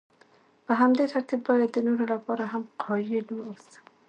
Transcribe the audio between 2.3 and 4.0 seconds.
هم قایل واوسم.